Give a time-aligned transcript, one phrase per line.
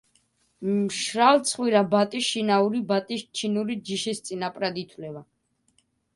[0.77, 5.25] მშრალცხვირა ბატი შინაური ბატის ჩინური ჯიშის წინაპრად ითვლება.